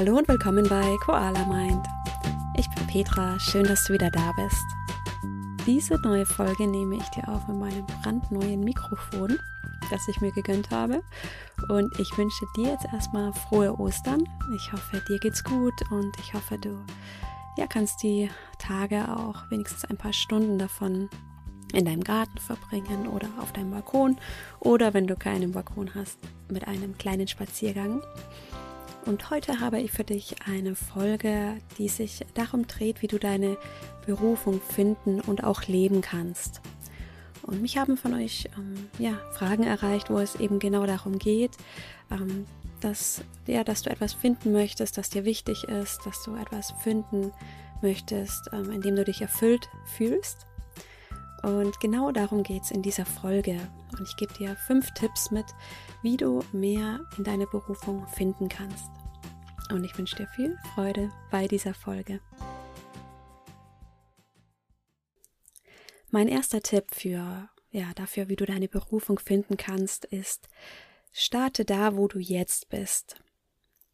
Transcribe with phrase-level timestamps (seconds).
[0.00, 1.86] Hallo und willkommen bei Koala Mind.
[2.56, 4.64] Ich bin Petra, schön, dass du wieder da bist.
[5.66, 9.38] Diese neue Folge nehme ich dir auf mit meinem brandneuen Mikrofon,
[9.90, 11.02] das ich mir gegönnt habe.
[11.68, 14.26] Und ich wünsche dir jetzt erstmal frohe Ostern.
[14.56, 16.82] Ich hoffe, dir geht's gut und ich hoffe, du
[17.58, 21.10] ja, kannst die Tage auch wenigstens ein paar Stunden davon
[21.74, 24.16] in deinem Garten verbringen oder auf deinem Balkon
[24.60, 28.00] oder wenn du keinen Balkon hast, mit einem kleinen Spaziergang.
[29.06, 33.56] Und heute habe ich für dich eine Folge, die sich darum dreht, wie du deine
[34.06, 36.60] Berufung finden und auch leben kannst.
[37.42, 41.52] Und mich haben von euch ähm, ja, Fragen erreicht, wo es eben genau darum geht,
[42.10, 42.46] ähm,
[42.80, 47.32] dass, ja, dass du etwas finden möchtest, das dir wichtig ist, dass du etwas finden
[47.82, 50.46] möchtest, ähm, in dem du dich erfüllt fühlst.
[51.42, 53.58] Und genau darum geht es in dieser Folge.
[53.92, 55.46] Und ich gebe dir fünf Tipps mit,
[56.02, 58.99] wie du mehr in deine Berufung finden kannst.
[59.70, 62.20] Und ich wünsche dir viel Freude bei dieser Folge.
[66.10, 70.48] Mein erster Tipp für, ja, dafür, wie du deine Berufung finden kannst, ist,
[71.12, 73.22] starte da, wo du jetzt bist.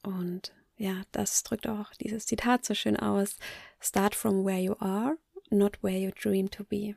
[0.03, 3.37] Und ja, das drückt auch dieses Zitat so schön aus.
[3.79, 5.19] Start from where you are,
[5.51, 6.97] not where you dream to be.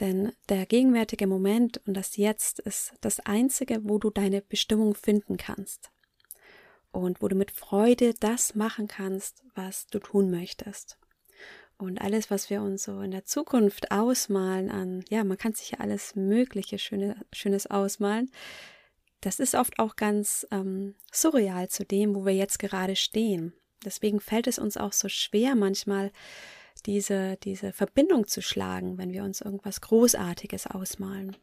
[0.00, 5.36] Denn der gegenwärtige Moment und das Jetzt ist das einzige, wo du deine Bestimmung finden
[5.38, 5.93] kannst.
[6.94, 10.96] Und wo du mit Freude das machen kannst, was du tun möchtest.
[11.76, 15.72] Und alles, was wir uns so in der Zukunft ausmalen an, ja, man kann sich
[15.72, 18.30] ja alles Mögliche Schöne, Schönes ausmalen,
[19.22, 23.54] das ist oft auch ganz ähm, surreal zu dem, wo wir jetzt gerade stehen.
[23.84, 26.12] Deswegen fällt es uns auch so schwer, manchmal
[26.86, 31.36] diese, diese Verbindung zu schlagen, wenn wir uns irgendwas Großartiges ausmalen.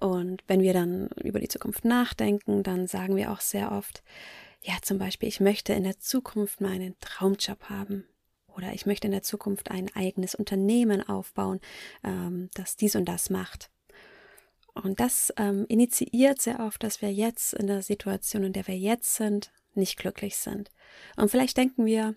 [0.00, 4.02] Und wenn wir dann über die Zukunft nachdenken, dann sagen wir auch sehr oft,
[4.62, 8.04] ja, zum Beispiel, ich möchte in der Zukunft meinen Traumjob haben.
[8.48, 11.60] Oder ich möchte in der Zukunft ein eigenes Unternehmen aufbauen,
[12.02, 13.70] ähm, das dies und das macht.
[14.74, 18.76] Und das ähm, initiiert sehr oft, dass wir jetzt in der Situation, in der wir
[18.76, 20.70] jetzt sind, nicht glücklich sind.
[21.16, 22.14] Und vielleicht denken wir,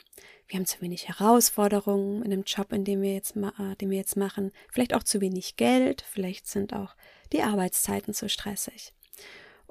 [0.47, 3.97] wir haben zu wenig Herausforderungen in dem Job, in dem wir jetzt, äh, den wir
[3.97, 6.95] jetzt machen, vielleicht auch zu wenig Geld, vielleicht sind auch
[7.31, 8.93] die Arbeitszeiten zu stressig.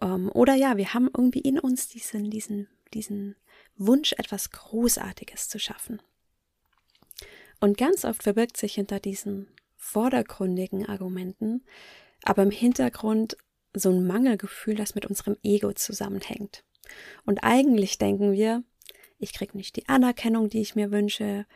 [0.00, 3.36] Ähm, oder ja, wir haben irgendwie in uns diesen, diesen, diesen
[3.76, 6.02] Wunsch, etwas Großartiges zu schaffen.
[7.60, 11.62] Und ganz oft verbirgt sich hinter diesen vordergründigen Argumenten
[12.22, 13.36] aber im Hintergrund
[13.74, 16.64] so ein Mangelgefühl, das mit unserem Ego zusammenhängt.
[17.24, 18.62] Und eigentlich denken wir,
[19.18, 21.46] ich kriege nicht die Anerkennung, die ich mir wünsche,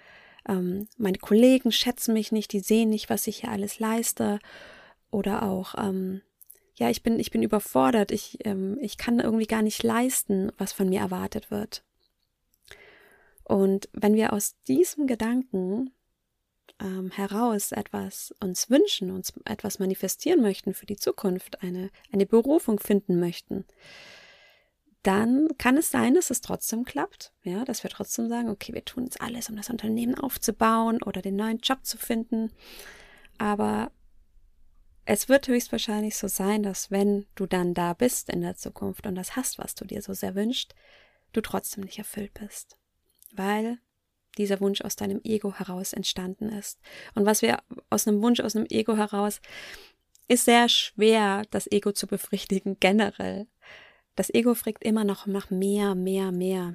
[0.48, 4.38] ähm, meine Kollegen schätzen mich nicht, die sehen nicht, was ich hier alles leiste,
[5.10, 6.22] oder auch, ähm,
[6.74, 10.72] ja, ich bin, ich bin überfordert, ich, ähm, ich kann irgendwie gar nicht leisten, was
[10.72, 11.82] von mir erwartet wird.
[13.44, 15.92] Und wenn wir aus diesem Gedanken
[16.80, 22.80] ähm, heraus etwas uns wünschen, uns etwas manifestieren möchten für die Zukunft, eine, eine Berufung
[22.80, 23.64] finden möchten,
[25.06, 28.84] dann kann es sein, dass es trotzdem klappt, ja, dass wir trotzdem sagen, okay, wir
[28.84, 32.50] tun jetzt alles, um das Unternehmen aufzubauen oder den neuen Job zu finden.
[33.38, 33.92] Aber
[35.04, 39.14] es wird höchstwahrscheinlich so sein, dass wenn du dann da bist in der Zukunft und
[39.14, 40.74] das hast, was du dir so sehr wünscht,
[41.32, 42.76] du trotzdem nicht erfüllt bist.
[43.32, 43.78] Weil
[44.38, 46.80] dieser Wunsch aus deinem Ego heraus entstanden ist.
[47.14, 47.58] Und was wir
[47.90, 49.40] aus einem Wunsch aus einem Ego heraus
[50.28, 53.46] ist sehr schwer, das Ego zu befriedigen generell.
[54.16, 56.74] Das Ego fragt immer noch nach mehr, mehr, mehr.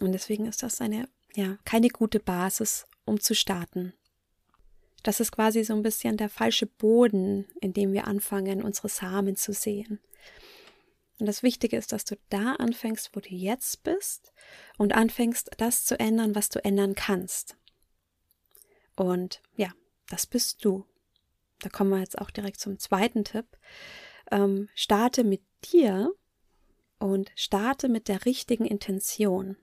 [0.00, 3.94] Und deswegen ist das eine, ja, keine gute Basis, um zu starten.
[5.04, 9.36] Das ist quasi so ein bisschen der falsche Boden, in dem wir anfangen, unsere Samen
[9.36, 10.00] zu sehen.
[11.18, 14.32] Und das Wichtige ist, dass du da anfängst, wo du jetzt bist
[14.78, 17.56] und anfängst, das zu ändern, was du ändern kannst.
[18.96, 19.72] Und ja,
[20.08, 20.84] das bist du.
[21.60, 23.46] Da kommen wir jetzt auch direkt zum zweiten Tipp.
[24.32, 25.42] Ähm, starte mit
[25.72, 26.12] dir
[27.02, 29.56] und starte mit der richtigen Intention.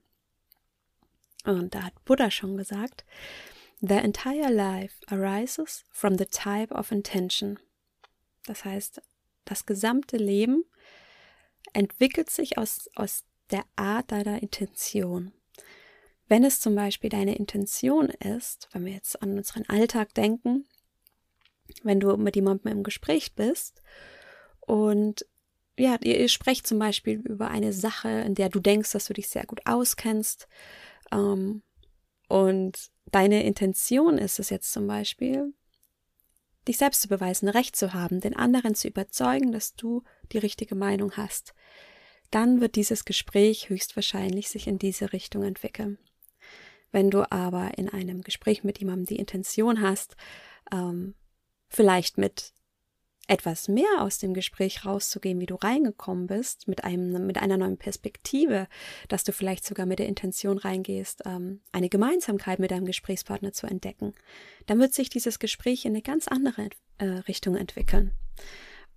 [1.45, 3.05] Und da hat Buddha schon gesagt,
[3.81, 7.57] The entire life arises from the type of intention.
[8.45, 9.01] Das heißt,
[9.45, 10.65] das gesamte Leben
[11.71, 15.31] entwickelt sich aus, aus der Art deiner Intention.
[16.27, 20.67] Wenn es zum Beispiel deine Intention ist, wenn wir jetzt an unseren Alltag denken,
[21.83, 23.81] wenn du mit jemandem im Gespräch bist
[24.59, 25.25] und
[25.79, 29.13] ja, ihr, ihr sprecht zum Beispiel über eine Sache, in der du denkst, dass du
[29.13, 30.47] dich sehr gut auskennst
[31.11, 31.63] ähm,
[32.27, 35.53] und deine Intention ist es jetzt zum Beispiel,
[36.67, 40.75] dich selbst zu beweisen, Recht zu haben, den anderen zu überzeugen, dass du die richtige
[40.75, 41.53] Meinung hast,
[42.29, 45.97] dann wird dieses Gespräch höchstwahrscheinlich sich in diese Richtung entwickeln.
[46.91, 50.15] Wenn du aber in einem Gespräch mit jemandem die Intention hast,
[50.71, 51.15] ähm,
[51.67, 52.53] vielleicht mit
[53.29, 57.77] etwas mehr aus dem Gespräch rauszugehen, wie du reingekommen bist, mit einem, mit einer neuen
[57.77, 58.67] Perspektive,
[59.07, 63.67] dass du vielleicht sogar mit der Intention reingehst, ähm, eine Gemeinsamkeit mit deinem Gesprächspartner zu
[63.67, 64.13] entdecken,
[64.65, 68.15] dann wird sich dieses Gespräch in eine ganz andere äh, Richtung entwickeln.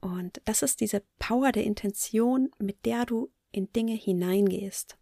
[0.00, 4.96] Und das ist diese Power der Intention, mit der du in Dinge hineingehst.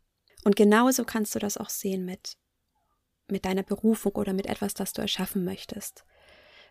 [0.45, 2.37] Und genauso kannst du das auch sehen mit,
[3.29, 6.05] mit deiner Berufung oder mit etwas, das du erschaffen möchtest.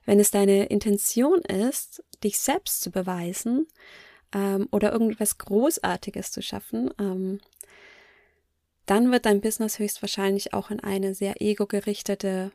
[0.06, 3.68] Wenn es deine Intention ist, dich selbst zu beweisen
[4.34, 7.40] ähm, oder irgendwas Großartiges zu schaffen, ähm,
[8.86, 12.52] dann wird dein Business höchstwahrscheinlich auch in eine sehr ego-gerichtete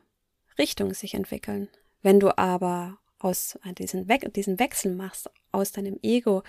[0.58, 1.68] Richtung sich entwickeln.
[2.02, 6.42] Wenn du aber aus äh, diesen, We diesen Wechsel machst, aus deinem Ego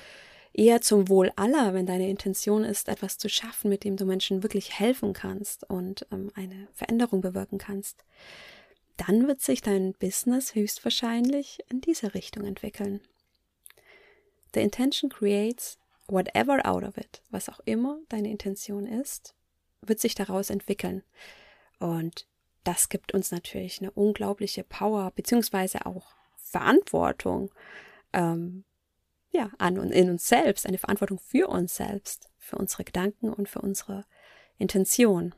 [0.54, 4.42] eher zum Wohl aller, wenn deine Intention ist, etwas zu schaffen, mit dem du Menschen
[4.42, 8.06] wirklich helfen kannst und ähm, eine Veränderung bewirken kannst,
[8.98, 13.02] dann wird sich dein Business höchstwahrscheinlich in diese Richtung entwickeln.
[14.54, 15.78] The intention creates
[16.08, 19.36] whatever out of it, was auch immer deine Intention ist,
[19.82, 21.04] wird sich daraus entwickeln.
[21.80, 22.28] Und
[22.64, 27.52] das gibt uns natürlich eine unglaubliche Power, beziehungsweise auch Verantwortung
[28.14, 28.64] ähm,
[29.32, 33.50] ja, an und in uns selbst, eine Verantwortung für uns selbst, für unsere Gedanken und
[33.50, 34.06] für unsere
[34.58, 35.36] Intention.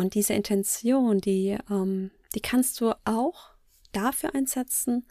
[0.00, 3.50] Und diese Intention, die ähm, die kannst du auch
[3.92, 5.06] dafür einsetzen,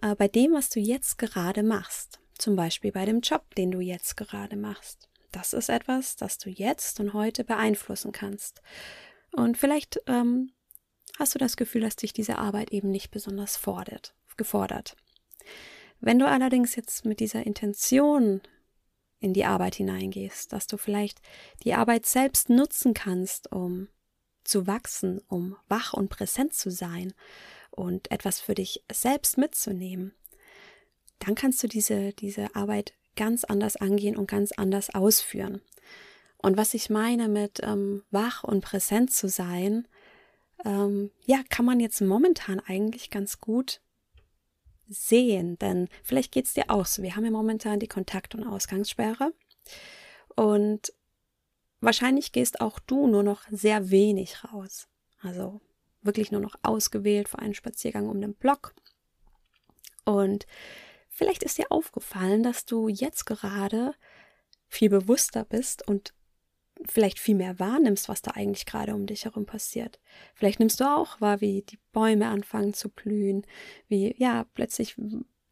[0.00, 2.20] äh, bei dem, was du jetzt gerade machst.
[2.38, 5.08] Zum Beispiel bei dem Job, den du jetzt gerade machst.
[5.32, 8.62] Das ist etwas, das du jetzt und heute beeinflussen kannst.
[9.32, 10.52] Und vielleicht ähm,
[11.18, 14.96] hast du das Gefühl, dass dich diese Arbeit eben nicht besonders fordert, gefordert.
[16.00, 18.40] Wenn du allerdings jetzt mit dieser Intention
[19.20, 21.20] in die Arbeit hineingehst, dass du vielleicht
[21.64, 23.88] die Arbeit selbst nutzen kannst, um
[24.44, 27.12] zu wachsen, um wach und präsent zu sein
[27.70, 30.14] und etwas für dich selbst mitzunehmen,
[31.18, 35.60] dann kannst du diese, diese Arbeit ganz anders angehen und ganz anders ausführen.
[36.38, 39.86] Und was ich meine mit ähm, wach und präsent zu sein,
[40.64, 43.80] ähm, ja, kann man jetzt momentan eigentlich ganz gut
[44.88, 47.02] sehen, denn vielleicht geht es dir auch so.
[47.02, 49.32] Wir haben ja momentan die Kontakt- und Ausgangssperre
[50.34, 50.92] und
[51.82, 54.86] Wahrscheinlich gehst auch du nur noch sehr wenig raus.
[55.20, 55.60] Also
[56.00, 58.72] wirklich nur noch ausgewählt für einen Spaziergang um den Block.
[60.04, 60.46] Und
[61.08, 63.94] vielleicht ist dir aufgefallen, dass du jetzt gerade
[64.68, 66.14] viel bewusster bist und
[66.88, 69.98] vielleicht viel mehr wahrnimmst, was da eigentlich gerade um dich herum passiert.
[70.36, 73.44] Vielleicht nimmst du auch wahr, wie die Bäume anfangen zu blühen,
[73.88, 74.94] wie ja plötzlich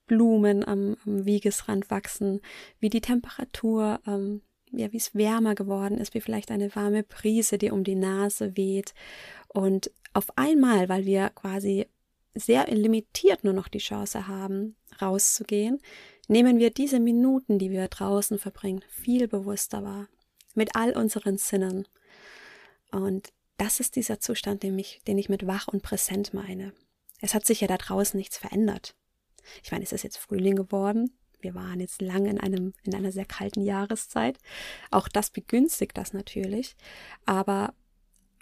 [0.07, 2.41] Blumen am, am Wegesrand wachsen,
[2.79, 4.43] wie die Temperatur ähm,
[4.73, 8.57] ja, wie es wärmer geworden ist, wie vielleicht eine warme Brise, die um die Nase
[8.57, 8.95] weht.
[9.49, 11.87] Und auf einmal, weil wir quasi
[12.35, 15.81] sehr limitiert nur noch die Chance haben, rauszugehen,
[16.29, 20.09] nehmen wir diese Minuten, die wir draußen verbringen, viel bewusster wahr.
[20.55, 21.87] Mit all unseren Sinnen.
[22.91, 26.73] Und das ist dieser Zustand, den ich, den ich mit wach und präsent meine.
[27.21, 28.95] Es hat sich ja da draußen nichts verändert.
[29.63, 31.13] Ich meine, es ist jetzt Frühling geworden.
[31.41, 34.39] Wir waren jetzt lange in einem, in einer sehr kalten Jahreszeit.
[34.91, 36.77] Auch das begünstigt das natürlich.
[37.27, 37.75] Aber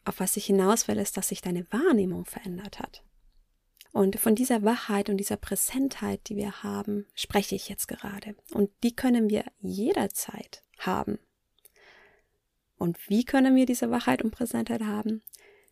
[0.05, 3.03] auf was ich hinaus will, ist, dass sich deine Wahrnehmung verändert hat.
[3.93, 8.37] Und von dieser Wachheit und dieser Präsentheit, die wir haben, spreche ich jetzt gerade.
[8.53, 11.19] Und die können wir jederzeit haben.
[12.77, 15.23] Und wie können wir diese Wachheit und Präsentheit haben?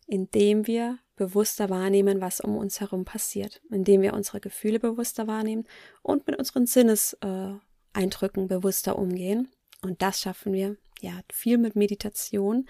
[0.07, 5.65] Indem wir bewusster wahrnehmen, was um uns herum passiert, indem wir unsere Gefühle bewusster wahrnehmen
[6.03, 9.49] und mit unseren Sinneseindrücken bewusster umgehen.
[9.83, 12.69] Und das schaffen wir ja viel mit Meditation,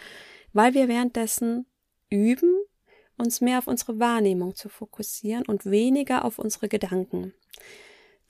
[0.53, 1.67] weil wir währenddessen
[2.09, 2.55] üben,
[3.19, 7.33] uns mehr auf unsere Wahrnehmung zu fokussieren und weniger auf unsere Gedanken.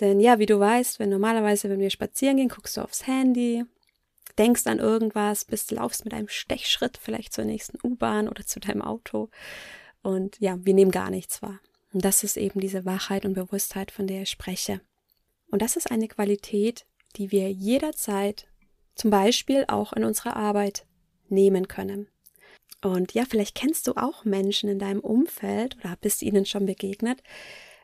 [0.00, 3.64] Denn ja, wie du weißt, wenn normalerweise, wenn wir spazieren gehen, guckst du aufs Handy,
[4.38, 8.82] denkst an irgendwas, bist, laufst mit einem Stechschritt vielleicht zur nächsten U-Bahn oder zu deinem
[8.82, 9.30] Auto
[10.02, 11.58] und ja, wir nehmen gar nichts wahr.
[11.92, 14.80] Und das ist eben diese Wachheit und Bewusstheit, von der ich spreche.
[15.50, 18.46] Und das ist eine Qualität, die wir jederzeit,
[18.94, 20.86] zum Beispiel auch in unserer Arbeit,
[21.28, 22.08] nehmen können.
[22.82, 27.22] Und ja, vielleicht kennst du auch Menschen in deinem Umfeld oder bist ihnen schon begegnet,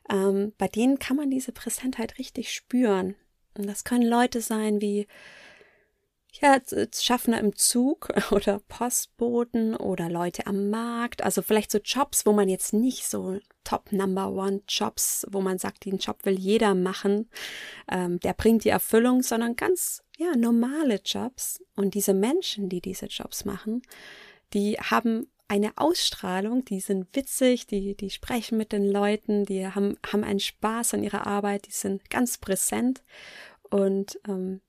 [0.08, 3.16] ähm, bei denen kann man diese Präsentheit richtig spüren.
[3.56, 5.08] Und das können Leute sein wie
[6.40, 6.58] ja,
[6.94, 11.22] Schaffner im Zug oder Postboten oder Leute am Markt.
[11.22, 15.58] Also vielleicht so Jobs, wo man jetzt nicht so Top Number One Jobs, wo man
[15.58, 17.28] sagt, den Job will jeder machen,
[17.90, 21.62] ähm, der bringt die Erfüllung, sondern ganz, ja, normale Jobs.
[21.76, 23.82] Und diese Menschen, die diese Jobs machen,
[24.52, 29.98] die haben eine Ausstrahlung, die sind witzig, die, die sprechen mit den Leuten, die haben,
[30.10, 33.02] haben einen Spaß an ihrer Arbeit, die sind ganz präsent
[33.68, 34.62] und ähm,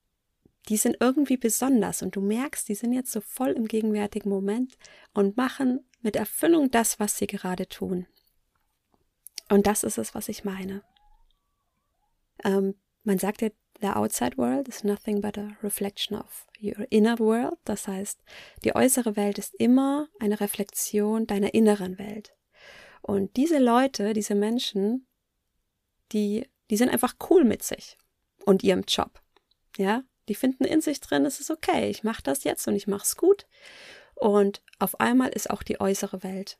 [0.70, 4.78] die sind irgendwie besonders und du merkst, die sind jetzt so voll im gegenwärtigen Moment
[5.14, 8.08] und machen mit Erfüllung das, was sie gerade tun.
[9.50, 10.84] Und das ist es, was ich meine.
[12.44, 13.50] Ähm, man sagt ja,
[13.82, 17.58] the outside world is nothing but a reflection of your inner world.
[17.66, 18.20] Das heißt,
[18.64, 22.34] die äußere Welt ist immer eine Reflexion deiner inneren Welt.
[23.02, 25.08] Und diese Leute, diese Menschen,
[26.14, 27.98] die, die sind einfach cool mit sich
[28.46, 29.22] und ihrem Job.
[29.78, 32.88] Ja, die finden in sich drin, es ist okay, ich mache das jetzt und ich
[32.88, 33.46] mache es gut.
[34.16, 36.58] Und auf einmal ist auch die äußere Welt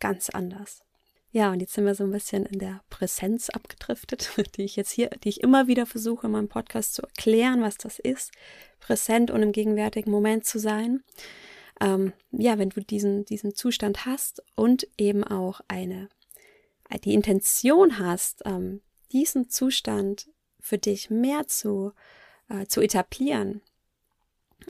[0.00, 0.82] ganz anders.
[1.30, 4.90] Ja, und jetzt sind wir so ein bisschen in der Präsenz abgedriftet, die ich jetzt
[4.90, 8.32] hier, die ich immer wieder versuche in meinem Podcast zu erklären, was das ist,
[8.80, 11.02] präsent und im gegenwärtigen Moment zu sein.
[11.80, 16.10] Ähm, ja, wenn du diesen, diesen Zustand hast und eben auch eine,
[17.04, 20.28] die Intention hast, ähm, diesen Zustand
[20.60, 21.92] für dich mehr zu,
[22.48, 23.60] äh, zu etablieren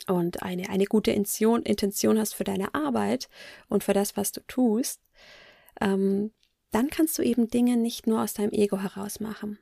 [0.06, 3.28] und eine, eine gute Intention, Intention hast für deine Arbeit
[3.68, 5.00] und für das, was du tust,
[5.80, 6.32] ähm,
[6.70, 9.58] dann kannst du eben Dinge nicht nur aus deinem Ego heraus machen.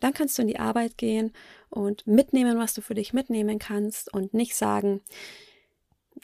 [0.00, 1.32] Dann kannst du in die Arbeit gehen
[1.70, 5.02] und mitnehmen, was du für dich mitnehmen kannst und nicht sagen,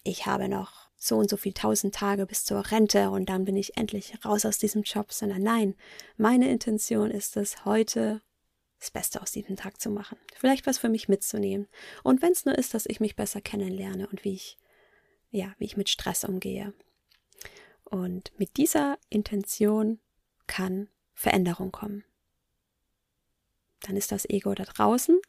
[0.03, 3.57] ich habe noch so und so viel tausend Tage bis zur Rente und dann bin
[3.57, 5.75] ich endlich raus aus diesem Job, sondern nein,
[6.17, 8.21] meine Intention ist es, heute
[8.81, 10.19] das Beste aus diesem Tag zu machen.
[10.35, 11.69] Vielleicht was für mich mitzunehmen.
[12.03, 14.59] Und wenn es nur ist, dass ich mich besser kennenlerne und wie ich,
[15.31, 16.73] ja, wie ich mit Stress umgehe.
[17.85, 20.01] Und mit dieser Intention
[20.47, 22.05] kann Veränderung kommen.
[23.83, 25.21] Dann ist das Ego da draußen.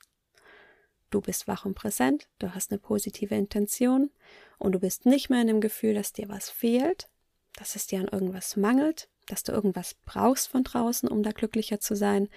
[1.10, 4.12] Du bist wach und präsent, du hast eine positive Intention
[4.60, 7.10] und du bist nicht mehr in dem Gefühl, dass dir was fehlt,
[7.56, 11.80] dass es dir an irgendwas mangelt, dass du irgendwas brauchst von draußen, um da glücklicher
[11.80, 12.30] zu sein.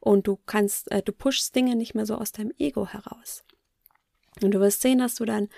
[0.00, 3.44] Und du kannst, äh, du pushst Dinge nicht mehr so aus deinem Ego heraus.
[4.40, 5.48] Und du wirst sehen, dass du dann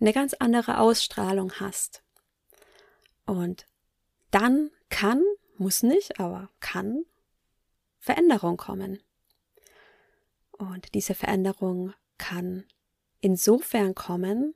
[0.00, 2.02] eine ganz andere Ausstrahlung hast.
[3.26, 3.66] Und
[4.30, 5.22] dann kann
[5.56, 7.04] muss nicht, aber kann
[7.98, 9.00] Veränderung kommen.
[10.52, 12.64] Und diese Veränderung kann
[13.20, 14.54] insofern kommen,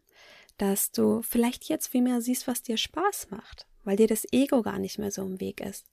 [0.59, 4.61] dass du vielleicht jetzt viel mehr siehst, was dir Spaß macht, weil dir das Ego
[4.61, 5.87] gar nicht mehr so im Weg ist.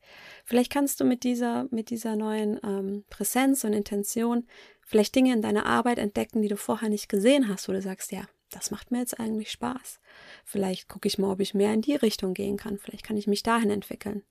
[0.43, 4.47] Vielleicht kannst du mit dieser, mit dieser neuen ähm, Präsenz und Intention
[4.81, 8.11] vielleicht Dinge in deiner Arbeit entdecken, die du vorher nicht gesehen hast, wo du sagst,
[8.11, 10.01] ja, das macht mir jetzt eigentlich Spaß.
[10.43, 12.79] Vielleicht gucke ich mal, ob ich mehr in die Richtung gehen kann.
[12.79, 14.23] Vielleicht kann ich mich dahin entwickeln.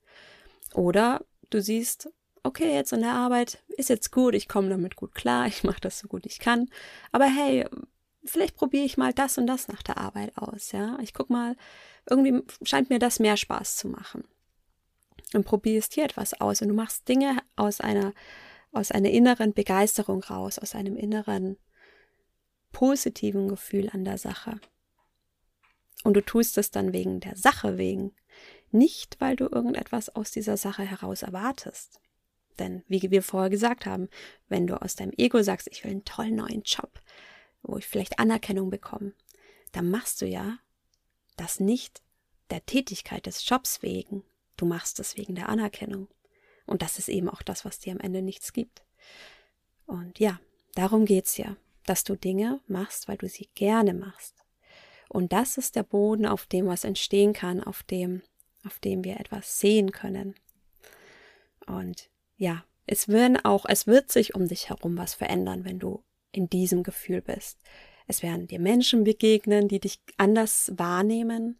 [0.74, 2.10] Oder du siehst,
[2.42, 5.80] okay, jetzt in der Arbeit ist jetzt gut, ich komme damit gut klar, ich mache
[5.80, 6.68] das so gut ich kann.
[7.12, 7.64] Aber hey,
[8.24, 10.98] vielleicht probiere ich mal das und das nach der Arbeit aus, ja.
[11.00, 11.56] Ich guck mal,
[12.08, 14.24] irgendwie scheint mir das mehr Spaß zu machen.
[15.32, 18.12] Und probierst hier etwas aus und du machst Dinge aus einer,
[18.72, 21.56] aus einer inneren Begeisterung raus, aus einem inneren
[22.72, 24.60] positiven Gefühl an der Sache.
[26.04, 28.12] Und du tust es dann wegen der Sache wegen,
[28.70, 32.00] nicht, weil du irgendetwas aus dieser Sache heraus erwartest.
[32.58, 34.08] Denn, wie wir vorher gesagt haben,
[34.48, 37.00] wenn du aus deinem Ego sagst, ich will einen tollen neuen Job,
[37.64, 39.12] wo ich vielleicht Anerkennung bekomme,
[39.72, 40.58] dann machst du ja
[41.36, 42.02] das nicht
[42.50, 44.22] der Tätigkeit des Jobs wegen.
[44.56, 46.08] Du machst es wegen der Anerkennung.
[46.66, 48.82] Und das ist eben auch das, was dir am Ende nichts gibt.
[49.86, 50.40] Und ja,
[50.74, 54.36] darum geht's ja, dass du Dinge machst, weil du sie gerne machst.
[55.08, 58.22] Und das ist der Boden, auf dem was entstehen kann, auf dem
[58.64, 60.34] auf dem wir etwas sehen können.
[61.66, 66.02] Und ja, es werden auch, es wird sich um dich herum was verändern, wenn du
[66.36, 67.58] in diesem Gefühl bist.
[68.06, 71.58] Es werden dir Menschen begegnen, die dich anders wahrnehmen.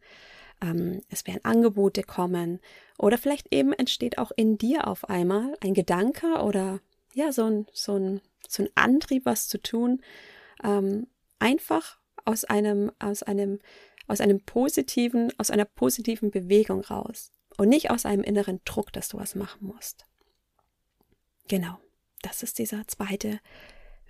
[0.61, 2.61] Ähm, es werden Angebote kommen.
[2.99, 6.81] Oder vielleicht eben entsteht auch in dir auf einmal ein Gedanke oder
[7.15, 10.03] ja, so ein, so ein, so ein Antrieb, was zu tun.
[10.63, 11.07] Ähm,
[11.39, 13.61] einfach aus einem, aus einem
[14.07, 19.09] aus einem positiven, aus einer positiven Bewegung raus und nicht aus einem inneren Druck, dass
[19.09, 20.07] du was machen musst.
[21.49, 21.79] Genau,
[22.23, 23.41] das ist dieser zweite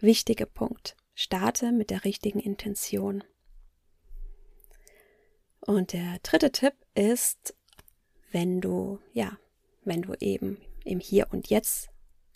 [0.05, 0.97] wichtige Punkt.
[1.15, 3.25] Starte mit der richtigen Intention.
[5.61, 7.55] Und der dritte Tipp ist,
[8.33, 9.39] wenn du, ja,
[9.85, 11.89] wenn du eben im Hier und Jetzt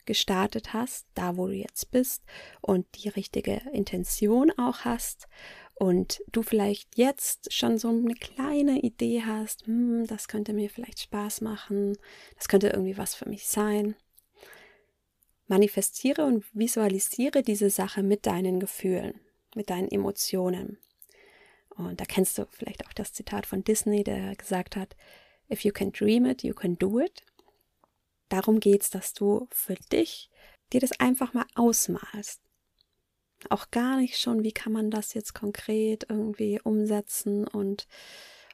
[0.07, 2.23] gestartet hast, da wo du jetzt bist
[2.63, 5.29] und die richtige Intention auch hast
[5.75, 11.01] und du vielleicht jetzt schon so eine kleine Idee hast, hm, das könnte mir vielleicht
[11.01, 11.99] Spaß machen,
[12.37, 13.97] das könnte irgendwie was für mich sein.
[15.49, 19.21] Manifestiere und visualisiere diese Sache mit deinen Gefühlen,
[19.55, 20.79] mit deinen Emotionen.
[21.71, 24.97] Und da kennst du vielleicht auch das Zitat von Disney, der gesagt hat,
[25.51, 27.25] If you can dream it, you can do it.
[28.29, 30.29] Darum geht's, dass du für dich
[30.73, 32.43] dir das einfach mal ausmalst
[33.51, 37.87] auch gar nicht schon, wie kann man das jetzt konkret irgendwie umsetzen und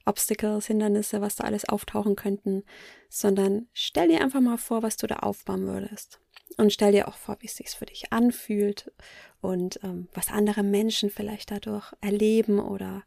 [0.07, 2.65] Obstacles, Hindernisse, was da alles auftauchen könnten,
[3.09, 6.21] sondern stell dir einfach mal vor, was du da aufbauen würdest.
[6.57, 8.93] Und stell dir auch vor, wie es sich für dich anfühlt
[9.41, 13.03] und ähm, was andere Menschen vielleicht dadurch erleben oder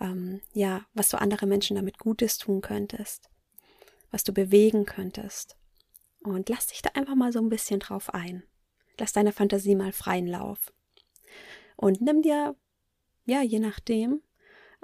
[0.00, 3.30] ähm, ja, was du andere Menschen damit Gutes tun könntest,
[4.10, 5.56] was du bewegen könntest.
[6.22, 8.42] Und lass dich da einfach mal so ein bisschen drauf ein.
[8.98, 10.72] Lass deine Fantasie mal freien Lauf.
[11.76, 12.56] Und nimm dir,
[13.24, 14.22] ja, je nachdem,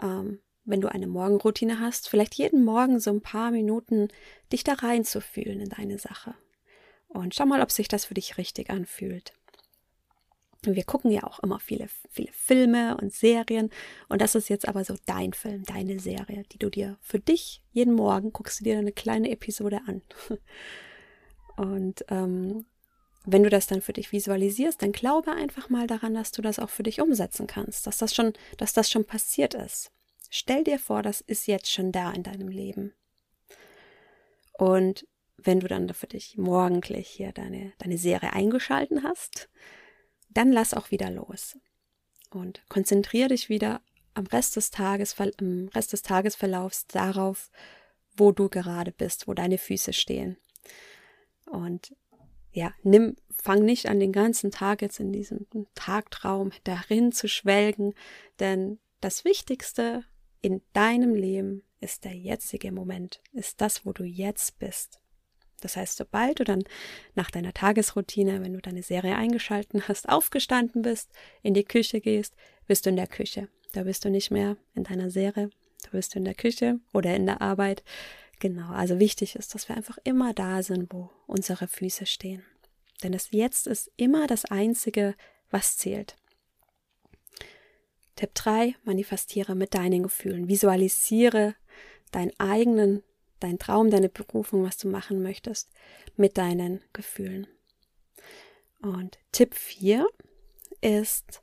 [0.01, 4.09] ähm, wenn du eine Morgenroutine hast, vielleicht jeden Morgen so ein paar Minuten
[4.53, 6.35] dich da reinzufühlen in deine Sache.
[7.15, 9.33] Und schau mal, ob sich das für dich richtig anfühlt.
[10.63, 13.71] Wir gucken ja auch immer viele, viele Filme und Serien.
[14.09, 17.63] Und das ist jetzt aber so dein Film, deine Serie, die du dir für dich
[17.71, 20.03] jeden Morgen guckst du dir eine kleine Episode an.
[21.57, 22.67] Und ähm,
[23.25, 26.59] wenn du das dann für dich visualisierst, dann glaube einfach mal daran, dass du das
[26.59, 29.93] auch für dich umsetzen kannst, dass das schon, dass das schon passiert ist.
[30.31, 32.93] Stell dir vor, das ist jetzt schon da in deinem Leben.
[34.59, 35.07] Und
[35.37, 39.49] wenn du dann für dich morgendlich hier deine, deine Serie eingeschalten hast,
[40.31, 41.59] dann lass auch wieder los.
[42.31, 43.81] Und konzentriere dich wieder
[44.15, 47.51] am Rest des Tages, im Rest des Tagesverlaufs darauf,
[48.17, 50.37] wo du gerade bist, wo deine Füße stehen.
[51.47, 51.95] Und
[52.53, 57.95] ja, nimm, fang nicht an, den ganzen Tag jetzt in diesem Tagtraum darin zu schwelgen,
[58.39, 60.05] denn das Wichtigste
[60.41, 65.01] in deinem Leben ist der jetzige Moment, ist das, wo du jetzt bist.
[65.65, 66.63] Das heißt, sobald du dann
[67.15, 71.11] nach deiner Tagesroutine, wenn du deine Serie eingeschalten hast, aufgestanden bist,
[71.43, 72.35] in die Küche gehst,
[72.67, 73.49] bist du in der Küche.
[73.73, 75.49] Da bist du nicht mehr in deiner Serie,
[75.83, 77.83] da bist du in der Küche oder in der Arbeit.
[78.41, 82.45] Genau, also wichtig ist, dass wir einfach immer da sind, wo unsere Füße stehen.
[83.03, 85.15] Denn das Jetzt ist immer das Einzige,
[85.51, 86.15] was zählt.
[88.17, 90.47] Tipp 3, manifestiere mit deinen Gefühlen.
[90.47, 91.55] Visualisiere
[92.11, 93.03] deinen eigenen,
[93.45, 95.71] deinen Traum, deine Berufung, was du machen möchtest,
[96.17, 97.47] mit deinen Gefühlen.
[98.81, 100.07] Und Tipp 4
[100.81, 101.43] ist,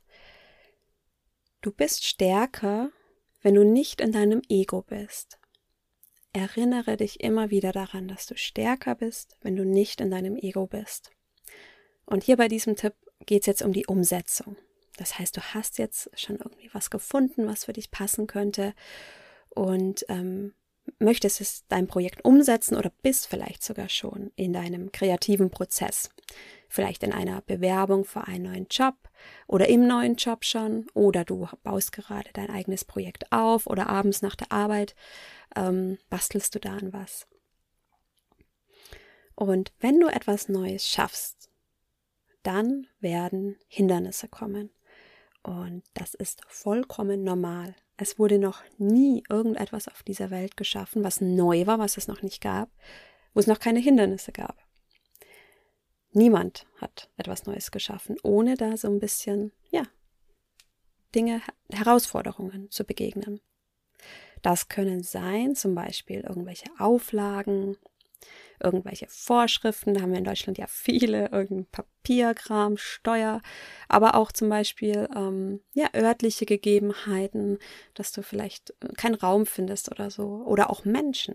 [1.60, 2.90] du bist stärker,
[3.40, 5.38] wenn du nicht in deinem Ego bist.
[6.32, 10.66] Erinnere dich immer wieder daran, dass du stärker bist, wenn du nicht in deinem Ego
[10.66, 11.10] bist.
[12.06, 12.94] Und hier bei diesem Tipp
[13.26, 14.56] geht es jetzt um die Umsetzung.
[14.96, 18.74] Das heißt, du hast jetzt schon irgendwie was gefunden, was für dich passen könnte
[19.50, 20.54] und ähm,
[20.98, 26.10] möchtest es dein Projekt umsetzen oder bist vielleicht sogar schon in deinem kreativen Prozess.
[26.68, 28.94] Vielleicht in einer Bewerbung für einen neuen Job
[29.46, 34.22] oder im neuen Job schon oder du baust gerade dein eigenes Projekt auf oder abends
[34.22, 34.94] nach der Arbeit
[35.54, 37.26] ähm, bastelst du da an was.
[39.34, 41.50] Und wenn du etwas Neues schaffst,
[42.42, 44.70] dann werden Hindernisse kommen.
[45.42, 47.74] Und das ist vollkommen normal.
[47.96, 52.22] Es wurde noch nie irgendetwas auf dieser Welt geschaffen, was neu war, was es noch
[52.22, 52.70] nicht gab,
[53.34, 54.56] wo es noch keine Hindernisse gab.
[56.12, 59.84] Niemand hat etwas Neues geschaffen, ohne da so ein bisschen, ja,
[61.14, 63.40] Dinge, Herausforderungen zu begegnen.
[64.42, 67.76] Das können sein, zum Beispiel irgendwelche Auflagen,
[68.62, 73.42] irgendwelche Vorschriften, da haben wir in Deutschland ja viele, irgendein Papierkram, Steuer,
[73.88, 77.58] aber auch zum Beispiel ähm, ja, örtliche Gegebenheiten,
[77.94, 80.44] dass du vielleicht äh, keinen Raum findest oder so.
[80.46, 81.34] Oder auch Menschen,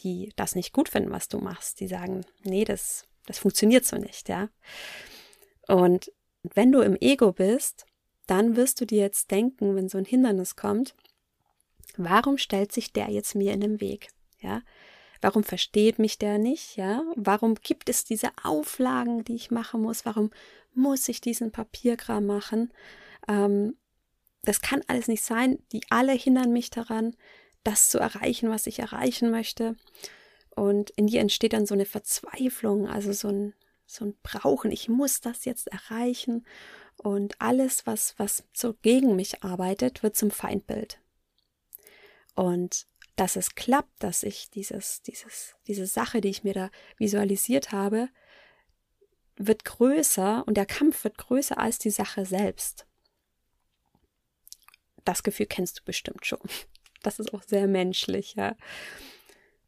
[0.00, 3.96] die das nicht gut finden, was du machst, die sagen, nee, das, das funktioniert so
[3.96, 4.48] nicht, ja.
[5.66, 6.12] Und
[6.42, 7.86] wenn du im Ego bist,
[8.26, 10.94] dann wirst du dir jetzt denken, wenn so ein Hindernis kommt,
[11.96, 14.08] warum stellt sich der jetzt mir in den Weg?
[14.40, 14.62] Ja,
[15.20, 16.76] Warum versteht mich der nicht?
[16.76, 20.04] Ja, warum gibt es diese Auflagen, die ich machen muss?
[20.04, 20.30] Warum
[20.74, 22.72] muss ich diesen Papierkram machen?
[23.26, 23.76] Ähm,
[24.42, 25.58] das kann alles nicht sein.
[25.72, 27.16] Die alle hindern mich daran,
[27.64, 29.76] das zu erreichen, was ich erreichen möchte.
[30.54, 33.54] Und in dir entsteht dann so eine Verzweiflung, also so ein,
[33.86, 34.70] so ein Brauchen.
[34.70, 36.46] Ich muss das jetzt erreichen.
[36.96, 41.00] Und alles, was, was so gegen mich arbeitet, wird zum Feindbild.
[42.34, 42.86] Und
[43.18, 48.08] dass es klappt, dass ich dieses, dieses, diese Sache, die ich mir da visualisiert habe,
[49.36, 52.86] wird größer und der Kampf wird größer als die Sache selbst.
[55.04, 56.40] das Gefühl kennst du bestimmt schon.
[57.04, 58.56] Das ist auch sehr menschlich, ja.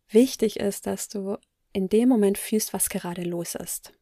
[0.09, 1.39] Wichtig ist, dass du
[1.73, 3.93] in dem Moment fühlst, was gerade los ist.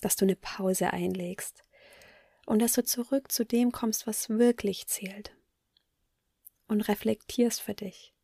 [0.00, 1.64] Dass du eine Pause einlegst.
[2.46, 5.32] Und dass du zurück zu dem kommst, was wirklich zählt.
[6.68, 8.14] Und reflektierst für dich.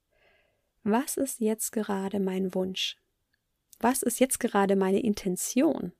[0.88, 2.96] Was ist jetzt gerade mein Wunsch?
[3.81, 5.90] Was ist jetzt gerade meine Intention?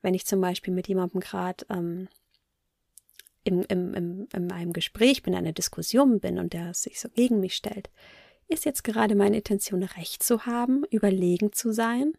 [0.00, 2.08] Wenn ich zum Beispiel mit jemandem gerade ähm,
[3.44, 7.10] im, im, im, in einem Gespräch bin, in einer Diskussion bin und der sich so
[7.10, 7.90] gegen mich stellt,
[8.48, 12.14] ist jetzt gerade meine Intention, Recht zu haben, überlegen zu sein?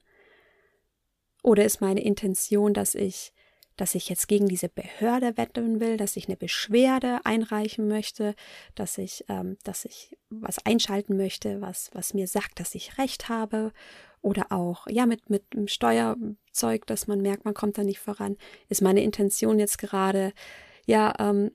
[1.42, 3.34] Oder ist meine Intention, dass ich,
[3.78, 8.36] dass ich jetzt gegen diese Behörde wetten will, dass ich eine Beschwerde einreichen möchte,
[8.76, 13.30] dass ich, ähm, dass ich was einschalten möchte, was, was mir sagt, dass ich Recht
[13.30, 13.72] habe?
[14.22, 18.38] Oder auch, ja, mit, mit dem Steuerzeug, dass man merkt, man kommt da nicht voran.
[18.70, 20.32] Ist meine Intention jetzt gerade,
[20.86, 21.52] ja, ähm,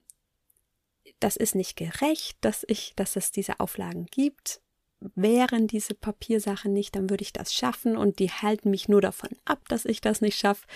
[1.21, 4.61] das ist nicht gerecht, dass ich, dass es diese Auflagen gibt.
[5.01, 9.31] Wären diese Papiersachen nicht, dann würde ich das schaffen und die halten mich nur davon
[9.45, 10.67] ab, dass ich das nicht schaffe.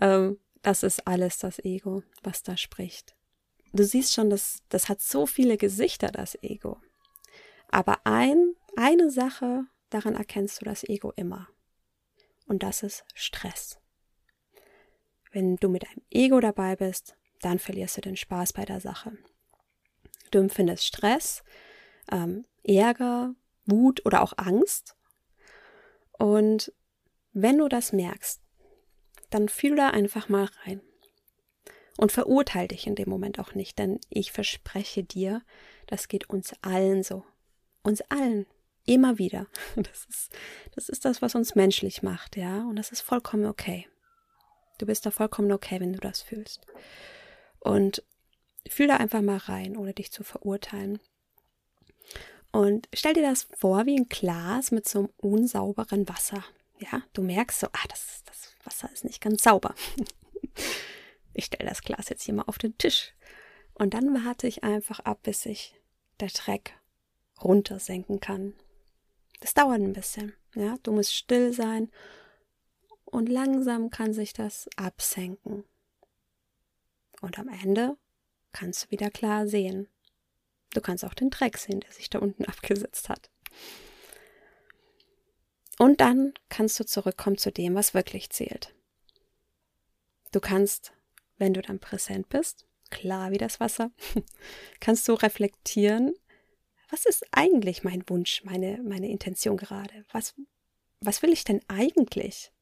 [0.00, 3.14] Ähm, das ist alles das Ego, was da spricht.
[3.72, 6.80] Du siehst schon, das, das hat so viele Gesichter, das Ego.
[7.68, 11.48] Aber ein, eine Sache, daran erkennst du das Ego immer.
[12.46, 13.78] Und das ist Stress.
[15.32, 19.18] Wenn du mit einem Ego dabei bist, dann verlierst du den Spaß bei der Sache.
[20.30, 21.42] Du empfindest Stress,
[22.10, 23.34] ähm, Ärger,
[23.66, 24.96] Wut oder auch Angst.
[26.12, 26.72] Und
[27.32, 28.43] wenn du das merkst,
[29.34, 30.80] dann fühl da einfach mal rein.
[31.96, 35.42] Und verurteile dich in dem Moment auch nicht, denn ich verspreche dir,
[35.86, 37.24] das geht uns allen so.
[37.82, 38.46] Uns allen.
[38.86, 39.46] Immer wieder.
[39.76, 40.32] Das ist,
[40.74, 42.64] das ist das, was uns menschlich macht, ja.
[42.64, 43.88] Und das ist vollkommen okay.
[44.78, 46.66] Du bist da vollkommen okay, wenn du das fühlst.
[47.60, 48.02] Und
[48.68, 51.00] fühl da einfach mal rein, ohne dich zu verurteilen.
[52.52, 56.44] Und stell dir das vor wie ein Glas mit so einem unsauberen Wasser.
[56.78, 59.74] Ja, du merkst so, ah, das, das Wasser ist nicht ganz sauber.
[61.34, 63.14] ich stelle das Glas jetzt hier mal auf den Tisch.
[63.74, 65.74] Und dann warte ich einfach ab, bis sich
[66.20, 66.78] der Dreck
[67.42, 68.54] runtersenken kann.
[69.40, 70.34] Das dauert ein bisschen.
[70.54, 71.90] Ja, du musst still sein
[73.04, 75.64] und langsam kann sich das absenken.
[77.20, 77.96] Und am Ende
[78.52, 79.88] kannst du wieder klar sehen.
[80.72, 83.30] Du kannst auch den Dreck sehen, der sich da unten abgesetzt hat.
[85.78, 88.74] Und dann kannst du zurückkommen zu dem, was wirklich zählt.
[90.32, 90.92] Du kannst,
[91.36, 93.90] wenn du dann präsent bist, klar wie das Wasser,
[94.80, 96.14] kannst du reflektieren,
[96.90, 100.04] was ist eigentlich mein Wunsch, meine, meine Intention gerade?
[100.12, 100.34] Was,
[101.00, 102.52] was will ich denn eigentlich?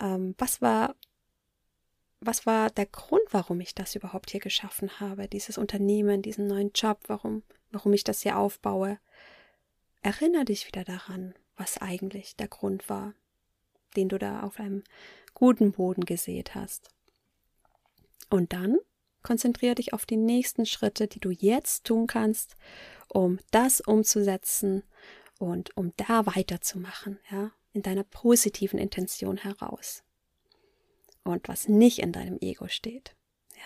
[0.00, 0.94] Ähm, was war
[2.20, 6.72] was war der Grund, warum ich das überhaupt hier geschaffen habe, dieses Unternehmen, diesen neuen
[6.74, 8.98] Job, warum, warum ich das hier aufbaue.
[10.06, 13.14] Erinner dich wieder daran, was eigentlich der Grund war,
[13.96, 14.84] den du da auf einem
[15.34, 16.90] guten Boden gesät hast.
[18.30, 18.78] Und dann
[19.24, 22.54] konzentriere dich auf die nächsten Schritte, die du jetzt tun kannst,
[23.08, 24.84] um das umzusetzen
[25.40, 30.04] und um da weiterzumachen, ja, in deiner positiven Intention heraus
[31.24, 33.16] und was nicht in deinem Ego steht.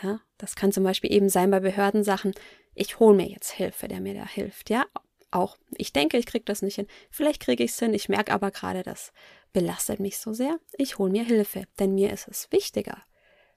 [0.02, 2.32] Ja, das kann zum Beispiel eben sein bei Behördensachen.
[2.74, 4.70] Ich hole mir jetzt Hilfe, der mir da hilft.
[4.70, 4.86] Ja,
[5.30, 6.86] auch ich denke, ich kriege das nicht hin.
[7.10, 7.94] Vielleicht kriege ich es hin.
[7.94, 9.12] Ich merke aber gerade, das
[9.52, 10.58] belastet mich so sehr.
[10.76, 12.98] Ich hole mir Hilfe, denn mir ist es wichtiger,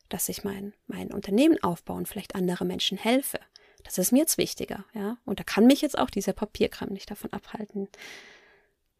[0.09, 3.39] dass ich mein, mein Unternehmen aufbaue und vielleicht andere Menschen helfe.
[3.83, 5.17] Das ist mir jetzt wichtiger, ja.
[5.25, 7.89] Und da kann mich jetzt auch dieser Papierkram nicht davon abhalten.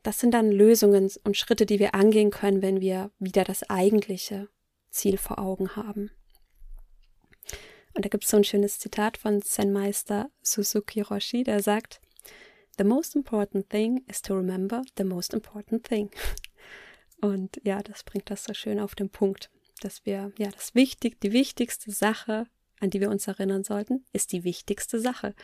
[0.02, 4.50] Das sind dann Lösungen und Schritte, die wir angehen können, wenn wir wieder das Eigentliche
[4.90, 6.12] Ziel vor Augen haben.
[7.96, 12.02] Und da gibt es so ein schönes Zitat von Zen-Meister Suzuki Roshi, der sagt,
[12.78, 16.10] The most important thing is to remember the most important thing.
[17.22, 19.50] Und ja, das bringt das so schön auf den Punkt,
[19.82, 22.48] dass wir, ja, das wichtig, die wichtigste Sache,
[22.80, 25.36] an die wir uns erinnern sollten, ist die wichtigste Sache.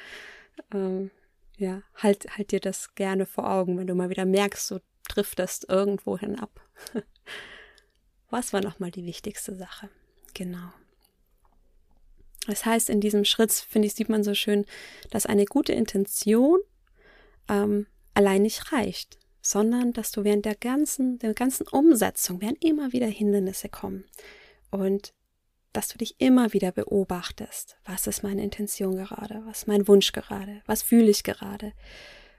[0.74, 1.12] Ähm,
[1.58, 5.70] ja, halt, halt dir das gerne vor Augen, wenn du mal wieder merkst, du driftest
[5.70, 6.60] irgendwo hin ab.
[8.30, 9.90] Was war nochmal die wichtigste Sache?
[10.34, 10.72] Genau.
[12.48, 14.66] Das heißt, in diesem Schritt, finde ich, sieht man so schön,
[15.12, 16.60] dass eine gute Intention
[17.50, 22.94] ähm, allein nicht reicht, sondern dass du während der ganzen, der ganzen Umsetzung werden immer
[22.94, 24.06] wieder Hindernisse kommen
[24.72, 25.14] und
[25.74, 27.78] dass du dich immer wieder beobachtest.
[27.86, 29.44] Was ist meine Intention gerade?
[29.46, 30.62] Was ist mein Wunsch gerade?
[30.66, 31.74] Was fühle ich gerade?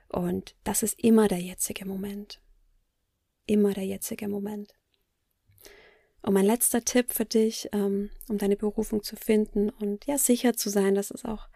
[0.09, 2.41] Und das ist immer der jetzige Moment.
[3.45, 4.73] Immer der jetzige Moment.
[6.21, 10.53] Und mein letzter Tipp für dich, ähm, um deine Berufung zu finden und ja sicher
[10.53, 11.47] zu sein, dass es auch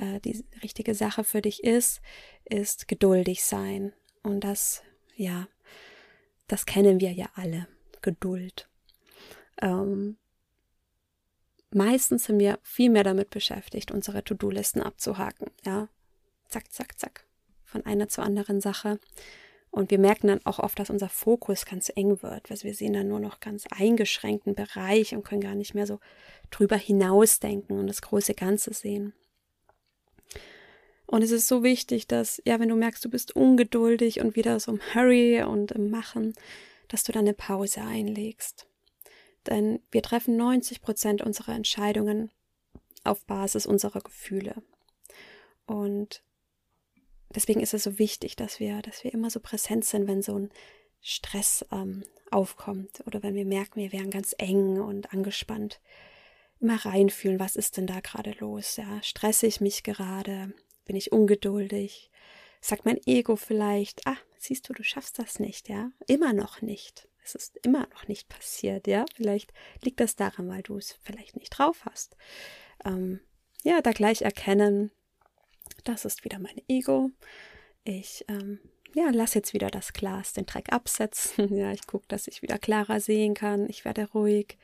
[0.00, 2.00] äh, die richtige Sache für dich ist,
[2.44, 3.92] ist geduldig sein.
[4.22, 4.82] Und das,
[5.14, 5.46] ja,
[6.48, 7.68] das kennen wir ja alle.
[8.02, 8.68] Geduld.
[9.60, 10.16] Ähm,
[11.70, 15.50] meistens sind wir viel mehr damit beschäftigt, unsere To-Do-Listen abzuhaken.
[15.66, 15.88] Ja,
[16.48, 17.26] zack, zack, zack,
[17.64, 18.98] von einer zur anderen Sache.
[19.70, 22.94] Und wir merken dann auch oft, dass unser Fokus ganz eng wird, weil wir sehen
[22.94, 26.00] dann nur noch ganz eingeschränkten Bereich und können gar nicht mehr so
[26.50, 29.12] drüber hinausdenken und das große Ganze sehen.
[31.10, 34.60] Und es ist so wichtig, dass, ja, wenn du merkst, du bist ungeduldig und wieder
[34.60, 36.34] so im Hurry und im Machen,
[36.86, 38.68] dass du dann eine Pause einlegst.
[39.48, 42.30] Denn wir treffen 90 Prozent unserer Entscheidungen
[43.02, 44.62] auf Basis unserer Gefühle.
[45.66, 46.22] Und
[47.34, 50.38] deswegen ist es so wichtig, dass wir, dass wir immer so präsent sind, wenn so
[50.38, 50.50] ein
[51.00, 55.80] Stress ähm, aufkommt oder wenn wir merken, wir wären ganz eng und angespannt.
[56.60, 58.76] Immer reinfühlen, was ist denn da gerade los?
[58.76, 60.54] Ja, stresse ich mich gerade?
[60.90, 62.10] Bin ich ungeduldig?
[62.60, 65.92] Sagt mein Ego vielleicht, ah, siehst du, du schaffst das nicht, ja?
[66.08, 67.06] Immer noch nicht.
[67.22, 69.04] Es ist immer noch nicht passiert, ja?
[69.14, 72.16] Vielleicht liegt das daran, weil du es vielleicht nicht drauf hast.
[72.84, 73.20] Ähm,
[73.62, 74.90] ja, da gleich erkennen,
[75.84, 77.12] das ist wieder mein Ego.
[77.84, 78.58] Ich ähm,
[78.92, 81.54] ja, lass jetzt wieder das Glas, den Dreck absetzen.
[81.56, 83.70] Ja, ich gucke, dass ich wieder klarer sehen kann.
[83.70, 84.58] Ich werde ruhig.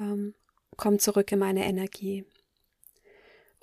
[0.00, 0.34] Ähm,
[0.76, 2.24] komm zurück in meine Energie.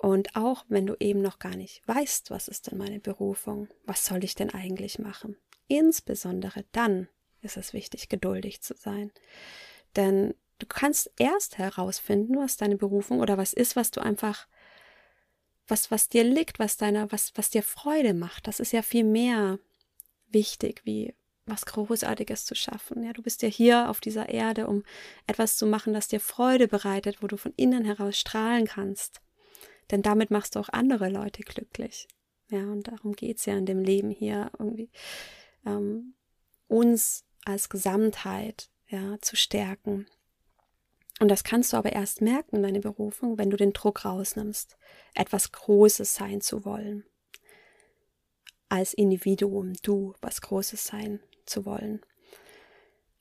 [0.02, 4.04] Und auch wenn du eben noch gar nicht weißt, was ist denn meine Berufung, was
[4.04, 5.36] soll ich denn eigentlich machen?
[5.68, 7.08] Insbesondere dann
[7.40, 9.12] ist es wichtig, geduldig zu sein.
[9.94, 14.48] Denn du kannst erst herausfinden, was deine Berufung oder was ist, was du einfach
[15.68, 18.48] was, was dir liegt, was deiner, was, was dir Freude macht.
[18.48, 19.60] Das ist ja viel mehr
[20.26, 21.14] wichtig, wie
[21.46, 23.04] was Großartiges zu schaffen.
[23.04, 24.82] Ja, du bist ja hier auf dieser Erde, um
[25.28, 29.20] etwas zu machen, das dir Freude bereitet, wo du von innen heraus strahlen kannst.
[29.92, 32.08] Denn damit machst du auch andere Leute glücklich.
[32.48, 34.90] Ja, und darum geht es ja in dem Leben hier irgendwie,
[35.64, 36.14] ähm,
[36.66, 40.06] uns als Gesamtheit ja, zu stärken
[41.22, 44.76] und das kannst du aber erst merken, deine Berufung, wenn du den Druck rausnimmst,
[45.14, 47.04] etwas Großes sein zu wollen.
[48.68, 52.00] Als Individuum, du was Großes sein zu wollen.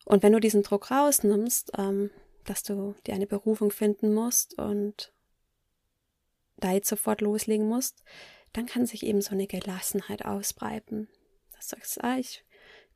[0.05, 2.10] Und wenn du diesen Druck rausnimmst, ähm,
[2.45, 5.13] dass du dir eine Berufung finden musst und
[6.62, 8.04] da jetzt sofort loslegen musst,
[8.54, 11.08] dann kann sich eben so eine Gelassenheit ausbreiten.
[11.54, 12.43] Dass du sagst, ah, ich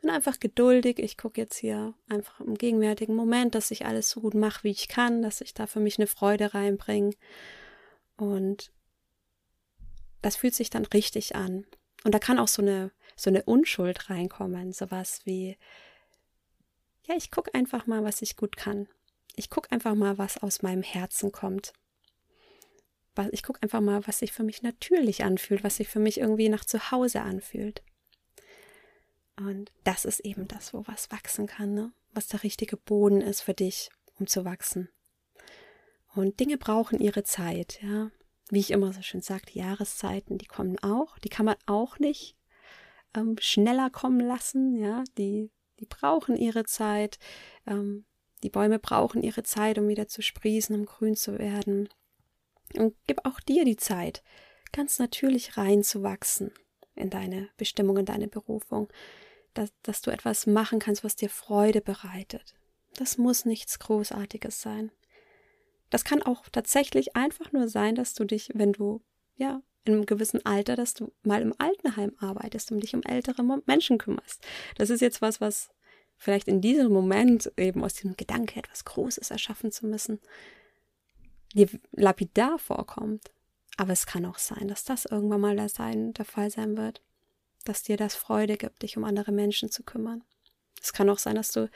[0.01, 0.99] bin einfach geduldig.
[0.99, 4.71] Ich gucke jetzt hier einfach im gegenwärtigen Moment, dass ich alles so gut mache, wie
[4.71, 7.11] ich kann, dass ich da für mich eine Freude reinbringe.
[8.17, 8.71] Und
[10.21, 11.65] das fühlt sich dann richtig an.
[12.03, 14.73] Und da kann auch so eine, so eine Unschuld reinkommen.
[14.73, 15.57] Sowas wie,
[17.03, 18.87] ja, ich gucke einfach mal, was ich gut kann.
[19.35, 21.73] Ich gucke einfach mal, was aus meinem Herzen kommt.
[23.31, 26.49] Ich gucke einfach mal, was sich für mich natürlich anfühlt, was sich für mich irgendwie
[26.49, 27.81] nach Zuhause anfühlt.
[29.37, 31.91] Und das ist eben das, wo was wachsen kann, ne?
[32.13, 34.89] was der richtige Boden ist für dich, um zu wachsen.
[36.13, 38.11] Und Dinge brauchen ihre Zeit, ja.
[38.49, 41.97] Wie ich immer so schön sage, die Jahreszeiten, die kommen auch, die kann man auch
[41.97, 42.37] nicht
[43.15, 45.03] ähm, schneller kommen lassen, ja.
[45.17, 47.19] Die, die brauchen ihre Zeit.
[47.67, 48.05] Ähm,
[48.43, 51.89] die Bäume brauchen ihre Zeit, um wieder zu sprießen, um grün zu werden.
[52.73, 54.23] Und gib auch dir die Zeit,
[54.71, 56.51] ganz natürlich reinzuwachsen
[56.95, 58.89] in deine Bestimmung, in deine Berufung
[59.55, 62.55] dass, dass du etwas machen kannst, was dir Freude bereitet.
[62.95, 64.91] Das muss nichts Großartiges sein.
[65.89, 69.01] Das kann auch tatsächlich einfach nur sein, dass du dich, wenn du,
[69.35, 73.43] ja, in einem gewissen Alter, dass du mal im Altenheim arbeitest und dich um ältere
[73.65, 74.43] Menschen kümmerst.
[74.77, 75.69] Das ist jetzt was, was
[76.17, 80.19] vielleicht in diesem Moment eben aus dem Gedanke, etwas Großes erschaffen zu müssen,
[81.91, 83.31] lapidar vorkommt.
[83.77, 87.01] Aber es kann auch sein, dass das irgendwann mal der, sein, der Fall sein wird
[87.65, 90.23] dass dir das Freude gibt, dich um andere Menschen zu kümmern.
[90.81, 91.69] Es kann auch sein, dass du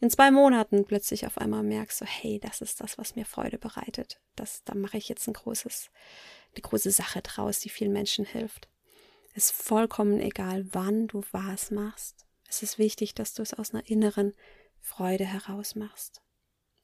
[0.00, 3.58] in zwei Monaten plötzlich auf einmal merkst, so, hey, das ist das, was mir Freude
[3.58, 4.20] bereitet.
[4.36, 5.90] Das, da mache ich jetzt ein großes,
[6.54, 8.68] eine große Sache draus, die vielen Menschen hilft.
[9.34, 12.24] Es ist vollkommen egal, wann du was machst.
[12.48, 14.32] Es ist wichtig, dass du es aus einer inneren
[14.80, 16.22] Freude heraus machst.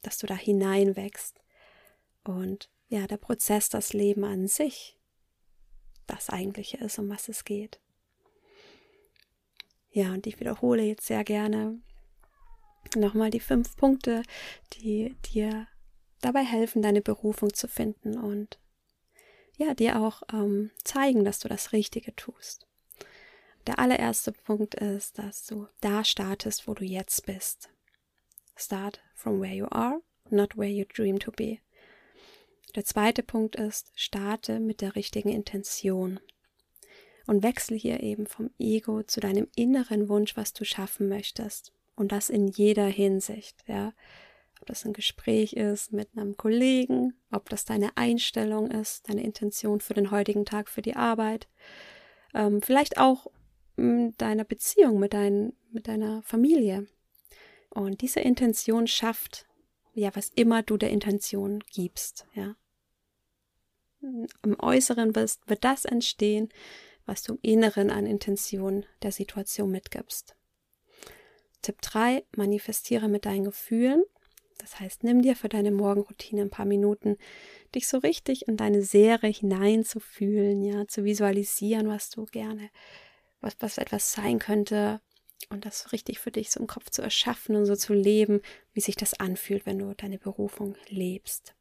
[0.03, 1.40] Dass du da hineinwächst.
[2.25, 4.99] Und ja, der Prozess, das Leben an sich,
[6.07, 7.81] das eigentliche ist, um was es geht.
[9.91, 11.81] Ja, und ich wiederhole jetzt sehr gerne
[12.97, 14.23] nochmal die fünf Punkte,
[14.75, 15.67] die dir
[16.21, 18.59] dabei helfen, deine Berufung zu finden und
[19.57, 22.67] ja, dir auch ähm, zeigen, dass du das Richtige tust.
[23.67, 27.69] Der allererste Punkt ist, dass du da startest, wo du jetzt bist.
[28.57, 31.59] Start from where you are, not where you dream to be.
[32.77, 36.21] Der zweite Punkt ist, starte mit der richtigen Intention
[37.27, 41.73] und wechsle hier eben vom Ego zu deinem inneren Wunsch, was du schaffen möchtest.
[41.97, 43.93] Und das in jeder Hinsicht, ja.
[44.61, 49.81] Ob das ein Gespräch ist mit einem Kollegen, ob das deine Einstellung ist, deine Intention
[49.81, 51.49] für den heutigen Tag, für die Arbeit,
[52.35, 53.27] ähm, vielleicht auch
[53.77, 56.87] in deiner Beziehung mit, dein, mit deiner Familie.
[57.71, 59.47] Und diese Intention schafft,
[59.95, 62.57] ja, was immer du der Intention gibst, ja.
[64.03, 66.49] Im Äußeren wird, wird das entstehen,
[67.05, 70.37] was du im Inneren an Intention der Situation mitgibst.
[71.61, 74.03] Tipp 3, manifestiere mit deinen Gefühlen.
[74.57, 77.17] Das heißt, nimm dir für deine Morgenroutine ein paar Minuten,
[77.75, 82.71] dich so richtig in deine Serie hineinzufühlen, ja, zu visualisieren, was du gerne,
[83.41, 85.01] was, was etwas sein könnte
[85.49, 88.41] und das richtig für dich so im Kopf zu erschaffen und so zu leben,
[88.73, 91.55] wie sich das anfühlt, wenn du deine Berufung lebst.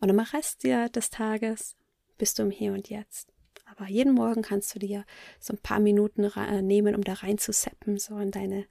[0.00, 1.76] Und am Rest des Tages
[2.18, 3.28] bist du im Hier und Jetzt.
[3.66, 5.04] Aber jeden Morgen kannst du dir
[5.40, 8.66] so ein paar Minuten äh, nehmen, um da reinzuseppen, so in deine,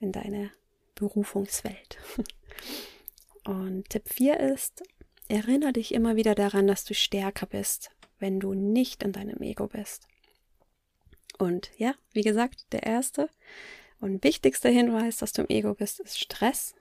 [0.00, 0.50] in deine
[0.94, 1.98] Berufungswelt.
[3.44, 4.82] Und Tipp 4 ist,
[5.28, 9.68] erinnere dich immer wieder daran, dass du stärker bist, wenn du nicht in deinem Ego
[9.68, 10.08] bist.
[11.38, 13.28] Und ja, wie gesagt, der erste
[14.00, 16.74] und wichtigste Hinweis, dass du im Ego bist, ist Stress.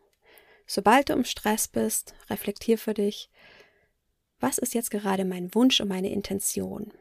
[0.67, 3.29] Sobald du im Stress bist, reflektier für dich,
[4.39, 6.91] was ist jetzt gerade mein Wunsch und meine Intention?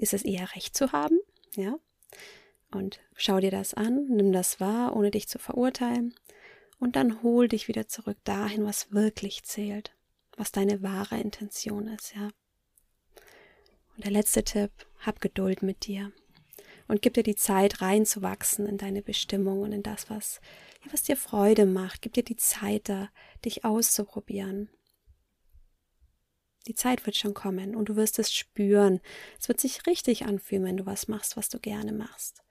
[0.00, 1.20] ist es eher recht zu haben,
[1.54, 1.78] ja?
[2.72, 6.14] Und schau dir das an, nimm das wahr, ohne dich zu verurteilen.
[6.78, 9.92] Und dann hol dich wieder zurück dahin, was wirklich zählt,
[10.36, 12.30] was deine wahre Intention ist, ja.
[14.00, 16.10] Und der letzte Tipp, hab Geduld mit dir
[16.88, 20.40] und gib dir die Zeit reinzuwachsen in deine Bestimmung und in das, was,
[20.90, 22.00] was dir Freude macht.
[22.00, 23.10] Gib dir die Zeit da,
[23.44, 24.70] dich auszuprobieren.
[26.66, 29.02] Die Zeit wird schon kommen und du wirst es spüren.
[29.38, 32.42] Es wird sich richtig anfühlen, wenn du was machst, was du gerne machst.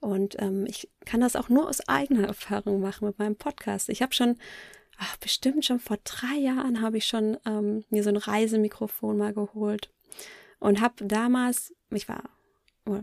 [0.00, 3.88] Und ähm, ich kann das auch nur aus eigener Erfahrung machen mit meinem Podcast.
[3.88, 4.36] Ich habe schon,
[4.98, 9.32] ach, bestimmt schon vor drei Jahren habe ich schon ähm, mir so ein Reisemikrofon mal
[9.32, 9.88] geholt
[10.64, 12.22] und habe damals, ich war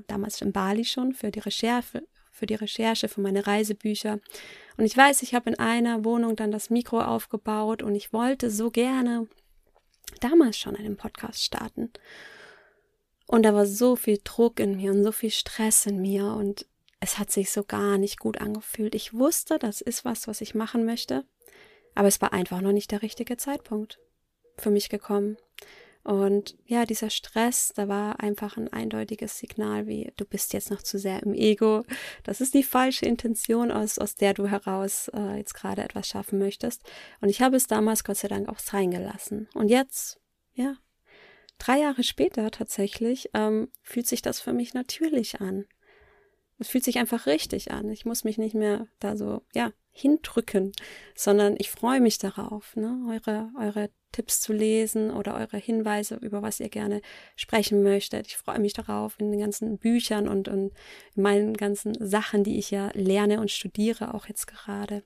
[0.07, 4.19] damals in Bali schon für die Recherche, für die Recherche für meine Reisebücher.
[4.77, 8.49] Und ich weiß, ich habe in einer Wohnung dann das Mikro aufgebaut und ich wollte
[8.49, 9.27] so gerne
[10.21, 11.91] damals schon einen Podcast starten.
[13.27, 16.65] Und da war so viel Druck in mir und so viel Stress in mir und
[16.99, 18.95] es hat sich so gar nicht gut angefühlt.
[18.95, 21.25] Ich wusste, das ist was, was ich machen möchte,
[21.93, 23.99] aber es war einfach noch nicht der richtige Zeitpunkt
[24.57, 25.37] für mich gekommen.
[26.03, 30.81] Und ja, dieser Stress, da war einfach ein eindeutiges Signal, wie du bist jetzt noch
[30.81, 31.83] zu sehr im Ego.
[32.23, 36.39] Das ist die falsche Intention, aus, aus der du heraus äh, jetzt gerade etwas schaffen
[36.39, 36.81] möchtest.
[37.19, 39.47] Und ich habe es damals Gott sei Dank auch sein gelassen.
[39.53, 40.19] Und jetzt,
[40.53, 40.75] ja,
[41.59, 45.65] drei Jahre später tatsächlich, ähm, fühlt sich das für mich natürlich an.
[46.57, 47.89] Es fühlt sich einfach richtig an.
[47.89, 50.71] Ich muss mich nicht mehr da so, ja, hindrücken,
[51.15, 56.41] sondern ich freue mich darauf, ne, eure, eure Tipps zu lesen oder eure Hinweise, über
[56.41, 57.01] was ihr gerne
[57.35, 58.27] sprechen möchtet.
[58.27, 60.71] Ich freue mich darauf in den ganzen Büchern und, und
[61.15, 65.03] in meinen ganzen Sachen, die ich ja lerne und studiere, auch jetzt gerade.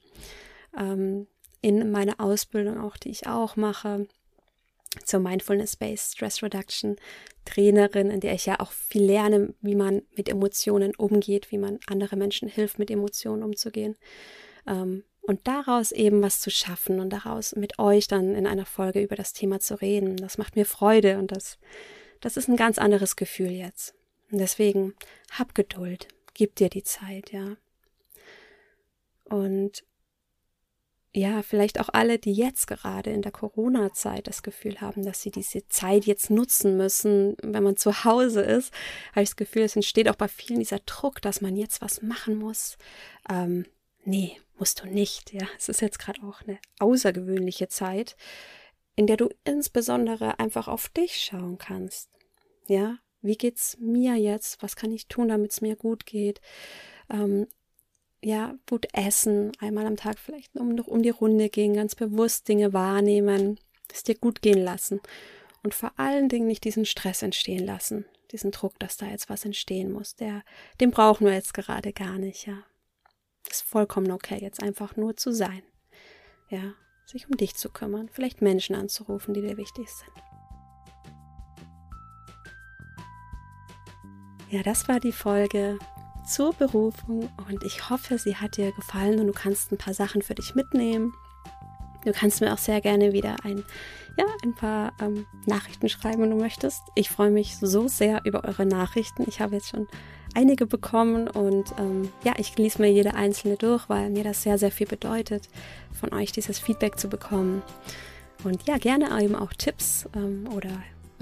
[0.78, 1.28] Ähm,
[1.62, 4.08] in meiner Ausbildung auch, die ich auch mache
[5.04, 6.96] zur Mindfulness-Based Stress Reduction
[7.44, 11.80] Trainerin, in der ich ja auch viel lerne, wie man mit Emotionen umgeht, wie man
[11.88, 13.96] andere Menschen hilft, mit Emotionen umzugehen.
[14.68, 19.02] Ähm, und daraus eben was zu schaffen und daraus mit euch dann in einer Folge
[19.02, 20.18] über das Thema zu reden.
[20.18, 21.58] Das macht mir Freude und das,
[22.22, 23.96] das ist ein ganz anderes Gefühl jetzt.
[24.32, 24.94] Und deswegen
[25.32, 27.58] hab Geduld, gib dir die Zeit, ja.
[29.24, 29.84] Und
[31.12, 35.32] ja, vielleicht auch alle, die jetzt gerade in der Corona-Zeit das Gefühl haben, dass sie
[35.32, 38.74] diese Zeit jetzt nutzen müssen, wenn man zu Hause ist,
[39.14, 42.02] habe ich das Gefühl, es entsteht auch bei vielen dieser Druck, dass man jetzt was
[42.02, 42.78] machen muss.
[43.30, 43.66] Ähm,
[44.04, 45.34] nee, musst du nicht.
[45.34, 48.16] Ja, es ist jetzt gerade auch eine außergewöhnliche Zeit,
[48.96, 52.10] in der du insbesondere einfach auf dich schauen kannst.
[52.68, 54.62] Ja, wie geht's mir jetzt?
[54.62, 56.42] Was kann ich tun, damit es mir gut geht?
[57.10, 57.48] Ähm,
[58.24, 62.74] ja, gut essen, einmal am Tag vielleicht um, um die Runde gehen, ganz bewusst Dinge
[62.74, 63.60] wahrnehmen,
[63.94, 65.00] es dir gut gehen lassen
[65.64, 69.46] und vor allen Dingen nicht diesen Stress entstehen lassen, diesen Druck, dass da jetzt was
[69.46, 70.16] entstehen muss.
[70.16, 70.44] Der,
[70.80, 72.64] den brauchen wir jetzt gerade gar nicht, ja.
[73.50, 75.64] Ist vollkommen okay, jetzt einfach nur zu sein.
[76.50, 76.74] Ja,
[77.06, 80.12] sich um dich zu kümmern, vielleicht Menschen anzurufen, die dir wichtig sind.
[84.50, 85.80] Ja, das war die Folge
[86.26, 90.22] zur Berufung und ich hoffe, sie hat dir gefallen und du kannst ein paar Sachen
[90.22, 91.14] für dich mitnehmen.
[92.04, 93.64] Du kannst mir auch sehr gerne wieder ein,
[94.18, 96.82] ja, ein paar ähm, Nachrichten schreiben, wenn du möchtest.
[96.94, 99.26] Ich freue mich so sehr über eure Nachrichten.
[99.28, 99.88] Ich habe jetzt schon
[100.36, 104.58] einige bekommen und ähm, ja, ich lese mir jede einzelne durch, weil mir das sehr,
[104.58, 105.50] sehr viel bedeutet,
[105.92, 107.62] von euch dieses Feedback zu bekommen.
[108.44, 110.70] Und ja, gerne eben auch Tipps ähm, oder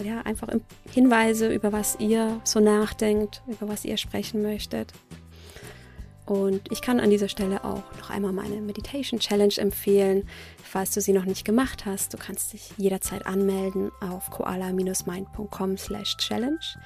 [0.04, 0.48] ja, einfach
[0.92, 4.92] Hinweise, über was ihr so nachdenkt, über was ihr sprechen möchtet.
[6.26, 10.28] Und ich kann an dieser Stelle auch noch einmal meine Meditation Challenge empfehlen,
[10.64, 12.14] falls du sie noch nicht gemacht hast.
[12.14, 16.78] Du kannst dich jederzeit anmelden auf koala-mind.com/challenge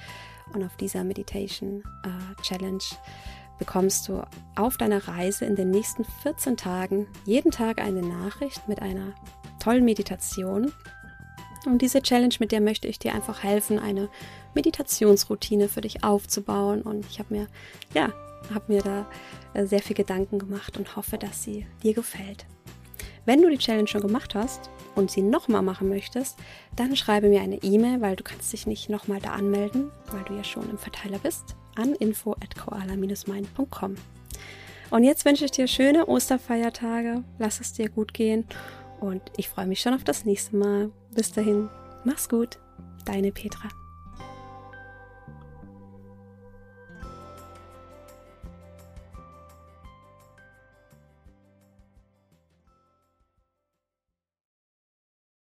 [0.54, 2.82] und auf dieser Meditation äh, Challenge
[3.58, 4.22] bekommst du
[4.56, 9.14] auf deiner Reise in den nächsten 14 Tagen jeden Tag eine Nachricht mit einer
[9.60, 10.72] tollen Meditation.
[11.66, 14.08] Und diese Challenge, mit der möchte ich dir einfach helfen, eine
[14.54, 16.82] Meditationsroutine für dich aufzubauen.
[16.82, 17.46] Und ich habe mir,
[17.94, 18.12] ja,
[18.54, 19.06] habe mir da
[19.54, 22.46] äh, sehr viel Gedanken gemacht und hoffe, dass sie dir gefällt.
[23.28, 26.38] Wenn du die Challenge schon gemacht hast und sie nochmal machen möchtest,
[26.76, 30.32] dann schreibe mir eine E-Mail, weil du kannst dich nicht nochmal da anmelden, weil du
[30.34, 33.96] ja schon im Verteiler bist, an info at koala-mind.com.
[34.88, 38.46] Und jetzt wünsche ich dir schöne Osterfeiertage, lass es dir gut gehen
[38.98, 40.90] und ich freue mich schon auf das nächste Mal.
[41.14, 41.68] Bis dahin,
[42.04, 42.58] mach's gut,
[43.04, 43.68] deine Petra.